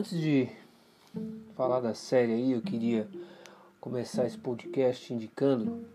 [0.00, 0.48] Antes de
[1.54, 3.06] falar da série aí, eu queria
[3.78, 5.86] começar esse podcast indicando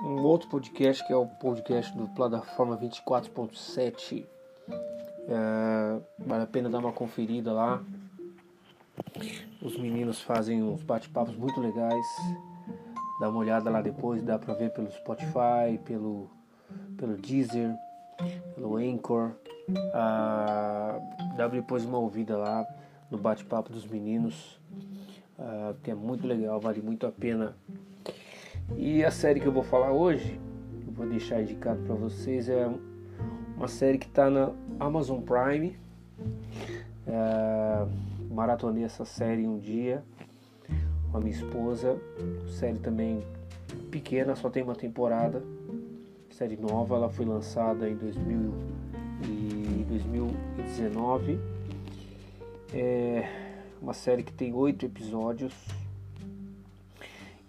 [0.00, 4.24] um outro podcast que é o podcast do Plataforma 24.7.
[4.70, 7.84] É, vale a pena dar uma conferida lá.
[9.60, 12.06] Os meninos fazem uns bate-papos muito legais.
[13.20, 16.30] Dá uma olhada lá depois, dá pra ver pelo Spotify, pelo,
[16.96, 17.70] pelo Deezer,
[18.54, 19.32] pelo Anchor.
[19.92, 20.98] Ah,
[21.36, 22.66] dá depois uma ouvida lá
[23.14, 24.60] no bate-papo dos meninos,
[25.38, 27.56] ah, que é muito legal, vale muito a pena.
[28.76, 30.40] E a série que eu vou falar hoje,
[30.86, 32.68] eu vou deixar indicado para vocês, é
[33.56, 35.78] uma série que está na Amazon Prime.
[37.06, 37.86] É,
[38.30, 40.02] maratonei essa série um dia
[41.12, 41.96] com a minha esposa.
[42.58, 43.22] Série também
[43.90, 45.42] pequena, só tem uma temporada.
[46.30, 48.52] Série nova, ela foi lançada em 2000
[49.22, 51.38] e 2019.
[52.72, 55.52] É uma série que tem oito episódios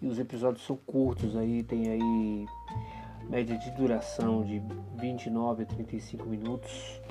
[0.01, 2.45] e os episódios são curtos aí, tem aí
[3.29, 4.61] média de duração de
[4.97, 7.01] 29 a 35 minutos.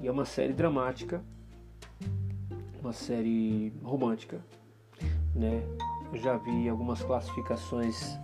[0.00, 1.22] E é uma série dramática,
[2.80, 4.40] uma série romântica,
[5.34, 5.62] né?
[6.12, 8.18] Eu já vi algumas classificações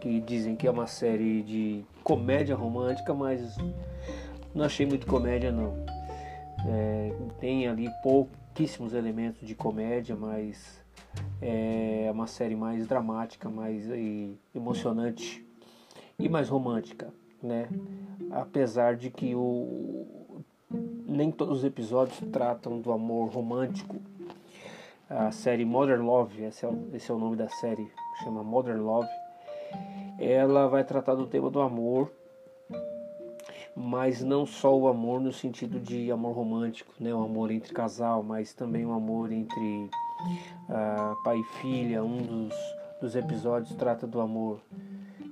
[0.00, 3.56] que dizem que é uma série de comédia romântica, mas
[4.54, 5.93] não achei muito comédia não.
[6.66, 10.82] É, tem ali pouquíssimos elementos de comédia, mas
[11.40, 13.88] é uma série mais dramática, mais
[14.54, 15.44] emocionante
[16.18, 17.68] e mais romântica, né?
[18.30, 20.44] Apesar de que o,
[21.06, 23.96] nem todos os episódios tratam do amor romântico.
[25.08, 27.86] A série Modern Love, esse é, esse é o nome da série,
[28.22, 29.08] chama Modern Love.
[30.18, 32.10] Ela vai tratar do tema do amor
[33.76, 38.22] mas não só o amor no sentido de amor romântico, né, o amor entre casal,
[38.22, 39.90] mas também o amor entre
[40.68, 42.04] uh, pai e filha.
[42.04, 42.54] Um dos,
[43.00, 44.60] dos episódios trata do amor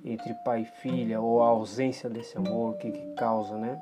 [0.05, 3.81] entre pai e filha ou a ausência desse amor, que, que causa, né?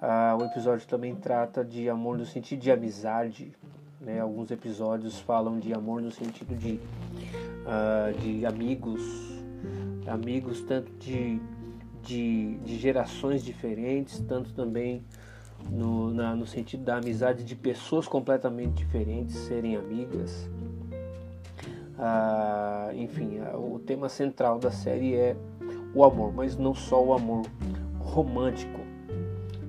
[0.00, 3.52] Uh, o episódio também trata de amor no sentido de amizade.
[4.00, 4.20] Né?
[4.20, 6.78] Alguns episódios falam de amor no sentido de,
[7.64, 9.02] uh, de amigos,
[10.06, 11.40] amigos tanto de
[12.06, 15.04] de, de gerações diferentes, tanto também
[15.70, 20.48] no, na, no sentido da amizade de pessoas completamente diferentes serem amigas.
[21.98, 25.36] Ah, enfim, o tema central da série é
[25.94, 27.46] o amor, mas não só o amor
[27.98, 28.80] romântico,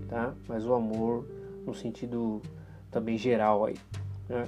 [0.08, 0.34] tá?
[0.48, 1.26] Mas o amor
[1.66, 2.42] no sentido
[2.92, 3.76] também geral aí.
[4.30, 4.46] Né?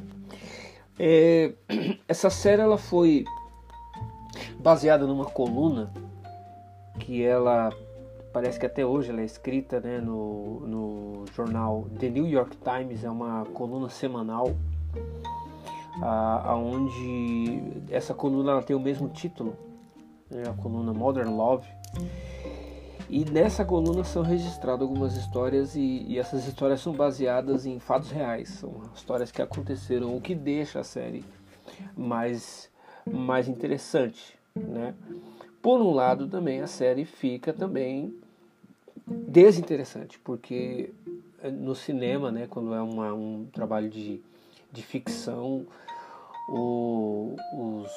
[1.00, 1.54] É,
[2.08, 3.24] essa série ela foi
[4.60, 5.92] baseada numa coluna
[7.00, 7.72] que ela
[8.32, 13.04] parece que até hoje ela é escrita né, no, no jornal The New York Times,
[13.04, 14.56] é uma coluna semanal,
[16.44, 19.56] aonde essa coluna ela tem o mesmo título,
[20.30, 21.68] né, a coluna Modern Love.
[23.10, 28.12] E nessa coluna são registradas algumas histórias e, e, essas histórias são baseadas em fatos
[28.12, 31.26] reais, são histórias que aconteceram, o que deixa a série
[31.98, 32.70] mais,
[33.12, 34.94] mais interessante, né?
[35.62, 38.14] Por um lado, também a série fica também
[39.06, 40.92] desinteressante, porque
[41.42, 44.22] eh, no cinema, né, quando é uma, um trabalho de,
[44.72, 45.66] de ficção,
[46.50, 47.92] o, os,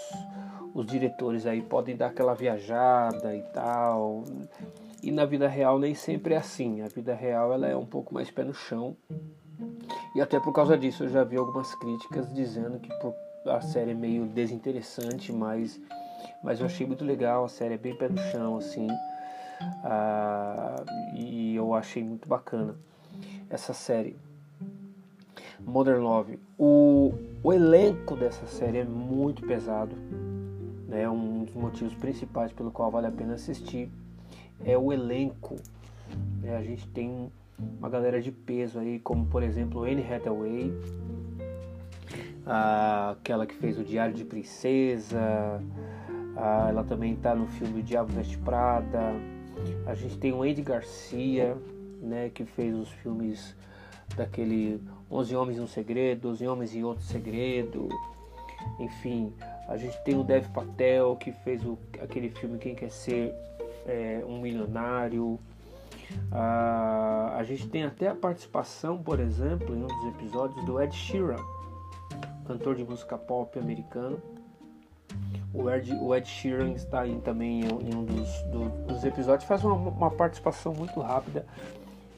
[0.75, 4.25] os diretores aí podem dar aquela viajada e tal.
[5.03, 6.83] E na vida real nem sempre é assim.
[6.83, 8.97] A vida real ela é um pouco mais pé no chão.
[10.15, 12.91] E até por causa disso eu já vi algumas críticas dizendo que
[13.49, 15.81] a série é meio desinteressante, mas
[16.43, 18.89] mas eu achei muito legal, a série é bem pé no chão, assim.
[19.85, 20.77] Ah,
[21.15, 22.75] e eu achei muito bacana
[23.49, 24.17] essa série.
[25.61, 26.39] Modern Love.
[26.59, 29.95] O, o elenco dessa série é muito pesado.
[30.89, 31.09] Né?
[31.09, 33.91] Um dos motivos principais pelo qual vale a pena assistir
[34.65, 35.57] é o elenco.
[36.41, 36.57] Né?
[36.57, 37.31] A gente tem
[37.79, 40.73] uma galera de peso aí, como por exemplo Anne Hathaway,
[43.11, 45.63] aquela que fez o Diário de Princesa,
[46.37, 49.15] ah, ela também está no filme O Diabo Veste Prada.
[49.87, 51.57] A gente tem o Andy Garcia,
[52.01, 53.55] né, que fez os filmes
[54.17, 54.81] daquele
[55.11, 57.89] 11 Homens um Segredo, 12 Homens e Outro Segredo.
[58.79, 59.33] Enfim,
[59.69, 63.35] a gente tem o Dev Patel, que fez o, aquele filme Quem Quer Ser
[63.87, 65.39] é, um Milionário.
[66.31, 70.95] Ah, a gente tem até a participação, por exemplo, em um dos episódios do Ed
[70.95, 71.43] Sheeran,
[72.47, 74.21] cantor de música pop americano.
[75.55, 79.63] O Ed, o Ed Sheeran está aí também em, um dos, do, dos episódios, faz
[79.65, 81.47] uma, uma, participação muito rápida,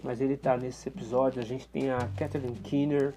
[0.02, 1.42] mas ele está nesse episódio.
[1.42, 3.14] A gente tem a Catherine Keener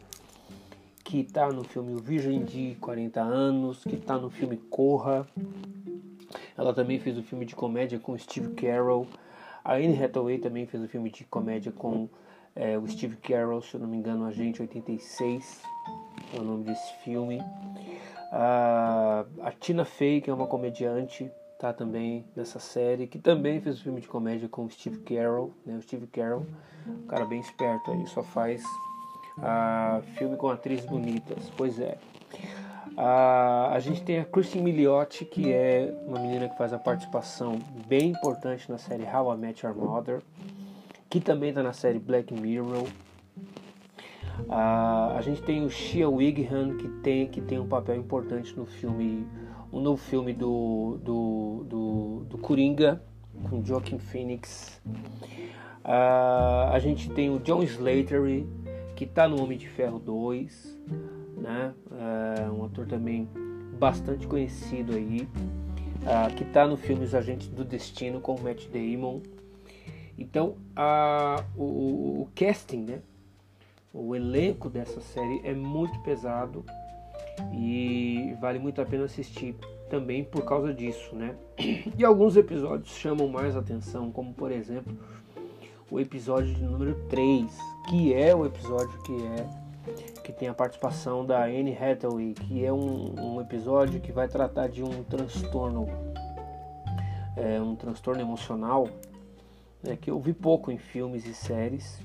[1.03, 5.25] que está no filme O Virgem de 40 Anos, que está no filme Corra.
[6.57, 9.07] Ela também fez o filme de comédia com Steve Carell.
[9.63, 12.09] A Anne Hathaway também fez o filme de comédia com
[12.53, 15.61] é, o Steve Carell, se eu não me engano, Agente 86
[16.33, 17.39] é o nome desse filme.
[18.31, 23.83] A Tina Fey, que é uma comediante, tá também nessa série, que também fez o
[23.83, 25.75] filme de comédia com o Steve Carell, né?
[25.75, 26.45] O Steve Carell,
[26.87, 28.63] um cara bem esperto aí, só faz
[29.37, 31.51] uh, filme com atrizes bonitas.
[31.57, 31.97] Pois é.
[32.97, 37.59] Uh, a gente tem a Kristen Milioti, que é uma menina que faz a participação
[37.87, 40.21] bem importante na série How I Met Your Mother,
[41.09, 42.87] que também está na série Black Mirror.
[44.49, 49.25] A gente tem o Shia Wighan, que tem, que tem um papel importante no filme,
[49.71, 53.01] o um novo filme do, do, do, do Coringa,
[53.49, 54.81] com Joaquin Phoenix.
[55.83, 58.21] A gente tem o John Slater,
[58.95, 60.77] que está no Homem de Ferro 2,
[61.37, 61.73] né?
[62.39, 63.27] É um ator também
[63.79, 65.27] bastante conhecido aí,
[66.35, 69.21] que está no filme Os Agentes do Destino com o Matt Damon.
[70.17, 72.99] Então, uh, o, o, casting, né?
[73.99, 76.63] O elenco dessa série é muito pesado
[77.51, 79.55] e vale muito a pena assistir
[79.89, 81.35] também por causa disso, né?
[81.97, 84.95] E alguns episódios chamam mais atenção, como por exemplo
[85.89, 87.45] o episódio de número 3,
[87.89, 89.67] que é o episódio que é
[90.23, 94.67] que tem a participação da Anne Hathaway, que é um, um episódio que vai tratar
[94.67, 95.87] de um transtorno,
[97.35, 98.87] é, um transtorno emocional,
[99.81, 101.99] né, que eu vi pouco em filmes e séries.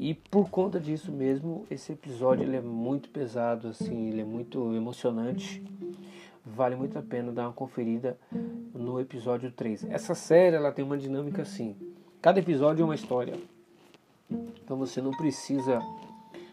[0.00, 4.74] E por conta disso mesmo, esse episódio ele é muito pesado, assim, ele é muito
[4.74, 5.62] emocionante.
[6.42, 8.16] Vale muito a pena dar uma conferida
[8.74, 9.84] no episódio 3.
[9.90, 11.76] Essa série ela tem uma dinâmica assim.
[12.22, 13.34] Cada episódio é uma história.
[14.64, 15.78] Então você não precisa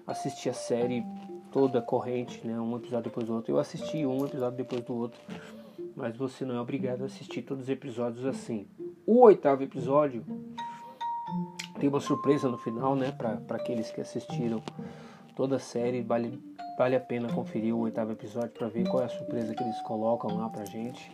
[0.05, 1.01] assistir a série
[1.49, 3.53] toda corrente, né, um episódio depois do outro.
[3.53, 5.21] Eu assisti um episódio depois do outro,
[5.95, 8.67] mas você não é obrigado a assistir todos os episódios assim.
[9.05, 10.25] O oitavo episódio
[11.79, 14.61] tem uma surpresa no final, né, para aqueles que assistiram
[15.35, 16.01] toda a série.
[16.01, 16.41] Vale,
[16.77, 19.81] vale a pena conferir o oitavo episódio para ver qual é a surpresa que eles
[19.81, 21.11] colocam lá pra gente.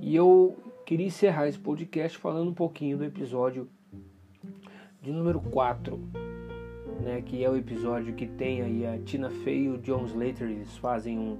[0.00, 0.56] E eu
[0.86, 3.68] queria encerrar esse podcast falando um pouquinho do episódio
[5.00, 5.98] de número 4,
[7.00, 10.48] né, que é o episódio que tem aí a Tina Fey e o John Slater,
[10.48, 11.36] eles fazem um,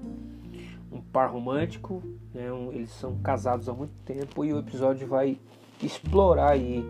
[0.91, 2.03] um par romântico,
[2.35, 5.39] né, um, eles são casados há muito tempo e o episódio vai
[5.81, 6.85] explorar aí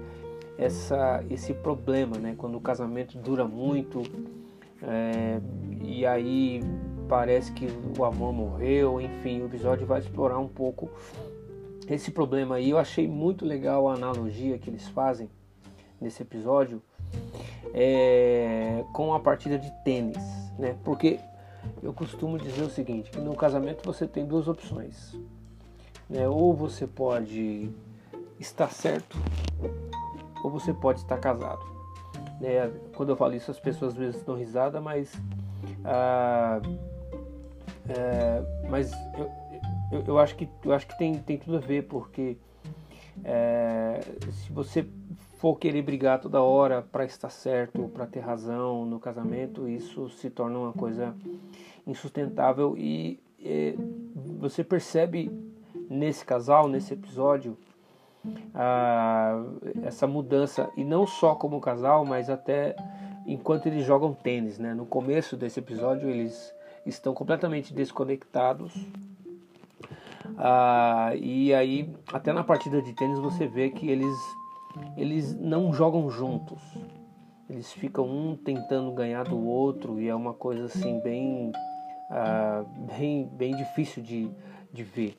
[0.64, 4.02] essa, esse problema, né, quando o casamento dura muito
[4.82, 5.40] é,
[5.80, 6.60] e aí
[7.08, 7.66] parece que
[7.98, 10.90] o amor morreu, enfim, o episódio vai explorar um pouco
[11.88, 12.70] esse problema aí.
[12.70, 15.28] Eu achei muito legal a analogia que eles fazem
[16.00, 16.82] nesse episódio
[17.74, 20.18] é, com a partida de tênis,
[20.58, 20.76] né?
[20.84, 21.20] Porque
[21.82, 25.16] eu costumo dizer o seguinte, que no casamento você tem duas opções,
[26.08, 26.28] né?
[26.28, 27.70] Ou você pode
[28.40, 29.16] estar certo,
[30.42, 31.64] ou você pode estar casado.
[32.40, 32.70] Né?
[32.94, 35.12] Quando eu falo isso, as pessoas às vezes dão risada, mas
[35.84, 36.60] ah,
[37.88, 39.30] é, mas eu,
[39.92, 42.36] eu, eu, acho que, eu acho que tem, tem tudo a ver, porque
[43.24, 44.00] é,
[44.30, 44.86] se você
[45.38, 50.30] for querer brigar toda hora para estar certo, para ter razão no casamento, isso se
[50.30, 51.14] torna uma coisa
[51.86, 53.76] insustentável e, e
[54.38, 55.30] você percebe
[55.90, 57.58] nesse casal, nesse episódio,
[59.84, 62.76] essa mudança e não só como casal, mas até
[63.26, 64.74] enquanto eles jogam tênis, né?
[64.74, 66.54] No começo desse episódio eles
[66.86, 68.72] estão completamente desconectados
[70.36, 74.16] ah, e aí, até na partida de tênis, você vê que eles,
[74.96, 76.60] eles não jogam juntos.
[77.48, 81.52] Eles ficam um tentando ganhar do outro e é uma coisa assim bem,
[82.10, 82.64] ah,
[82.96, 84.30] bem, bem difícil de,
[84.72, 85.16] de ver.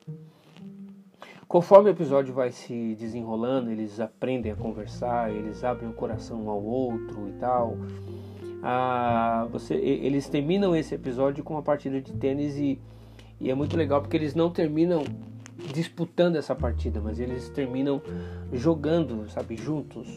[1.48, 6.50] Conforme o episódio vai se desenrolando, eles aprendem a conversar, eles abrem o coração um
[6.50, 7.76] ao outro e tal.
[8.62, 12.80] Ah, você, eles terminam esse episódio com uma partida de tênis e
[13.40, 15.04] e é muito legal porque eles não terminam
[15.72, 18.00] disputando essa partida, mas eles terminam
[18.52, 20.08] jogando, sabe, juntos.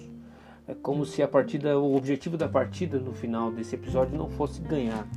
[0.67, 4.61] É como se a partida, o objetivo da partida no final desse episódio não fosse
[4.61, 5.07] ganhar,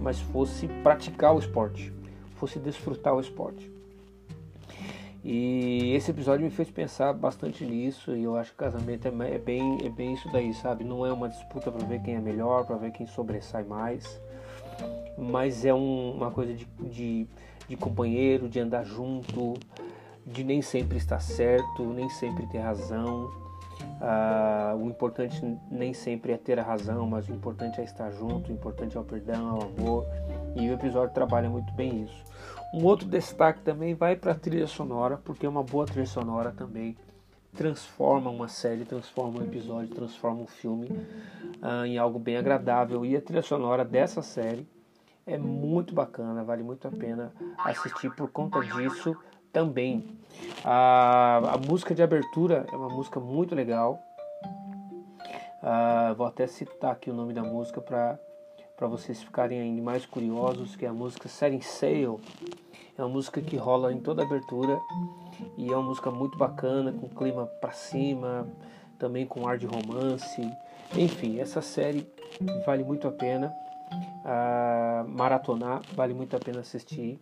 [0.00, 1.92] mas fosse praticar o esporte,
[2.34, 3.70] fosse desfrutar o esporte.
[5.28, 9.38] E esse episódio me fez pensar bastante nisso e eu acho que casamento é, é
[9.38, 10.84] bem, é bem isso daí, sabe?
[10.84, 14.20] Não é uma disputa para ver quem é melhor, para ver quem sobressai mais
[15.16, 17.26] mas é um, uma coisa de, de,
[17.68, 19.54] de, companheiro, de andar junto,
[20.26, 23.30] de nem sempre estar certo, nem sempre ter razão.
[24.00, 25.40] Uh, o importante
[25.70, 29.00] nem sempre é ter a razão, mas o importante é estar junto, o importante é
[29.00, 30.06] o perdão, é o amor.
[30.56, 32.24] E o episódio trabalha muito bem isso.
[32.74, 36.96] Um outro destaque também vai para a trilha sonora, porque uma boa trilha sonora também
[37.54, 40.88] transforma uma série, transforma um episódio, transforma um filme
[41.62, 43.04] uh, em algo bem agradável.
[43.04, 44.66] E a trilha sonora dessa série
[45.26, 49.16] é muito bacana, vale muito a pena assistir por conta disso
[49.52, 50.18] também.
[50.64, 53.98] A, a música de abertura é uma música muito legal.
[55.62, 58.18] Uh, vou até citar aqui o nome da música para
[58.76, 62.20] para vocês ficarem ainda mais curiosos, que é a música Setting Sail.
[62.96, 64.78] É uma música que rola em toda abertura
[65.56, 68.46] e é uma música muito bacana, com clima para cima,
[68.98, 70.50] também com ar de romance.
[70.96, 72.06] Enfim, essa série
[72.64, 73.52] vale muito a pena
[75.08, 77.20] maratonar, vale muito a pena assistir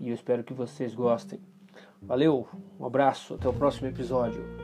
[0.00, 1.40] e eu espero que vocês gostem.
[2.00, 2.46] Valeu,
[2.78, 4.57] um abraço, até o próximo episódio.